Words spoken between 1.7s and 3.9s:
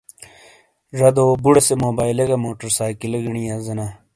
موبائلے گہ موٹر سائکلی گنی یازینا۔